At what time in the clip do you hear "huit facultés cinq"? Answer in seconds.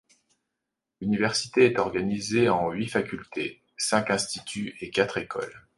2.71-4.09